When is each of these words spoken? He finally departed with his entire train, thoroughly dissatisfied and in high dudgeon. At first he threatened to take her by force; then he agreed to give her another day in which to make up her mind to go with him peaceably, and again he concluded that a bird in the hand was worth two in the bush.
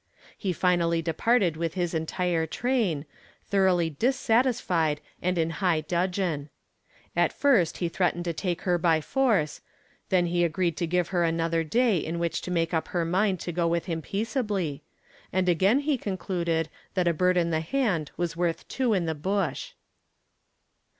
He 0.35 0.51
finally 0.51 1.03
departed 1.03 1.55
with 1.55 1.75
his 1.75 1.93
entire 1.93 2.47
train, 2.47 3.05
thoroughly 3.45 3.91
dissatisfied 3.91 4.99
and 5.21 5.37
in 5.37 5.51
high 5.51 5.81
dudgeon. 5.81 6.49
At 7.15 7.31
first 7.31 7.77
he 7.77 7.87
threatened 7.87 8.25
to 8.25 8.33
take 8.33 8.61
her 8.63 8.79
by 8.79 8.99
force; 8.99 9.61
then 10.09 10.25
he 10.25 10.43
agreed 10.43 10.75
to 10.77 10.87
give 10.87 11.09
her 11.09 11.23
another 11.23 11.63
day 11.63 11.97
in 11.99 12.17
which 12.17 12.41
to 12.41 12.49
make 12.49 12.73
up 12.73 12.87
her 12.87 13.05
mind 13.05 13.39
to 13.41 13.51
go 13.51 13.67
with 13.67 13.85
him 13.85 14.01
peaceably, 14.01 14.81
and 15.31 15.47
again 15.47 15.81
he 15.81 15.99
concluded 15.99 16.69
that 16.95 17.07
a 17.07 17.13
bird 17.13 17.37
in 17.37 17.51
the 17.51 17.61
hand 17.61 18.09
was 18.17 18.35
worth 18.35 18.67
two 18.67 18.95
in 18.95 19.05
the 19.05 19.13
bush. 19.13 19.73